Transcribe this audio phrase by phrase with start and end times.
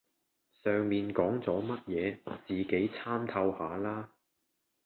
[0.63, 4.09] 上面講左乜野,自己參透下啦